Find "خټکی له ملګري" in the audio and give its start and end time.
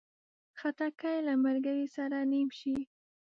0.59-1.85